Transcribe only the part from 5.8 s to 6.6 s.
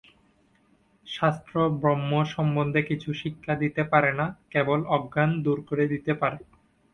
দিতে পারে।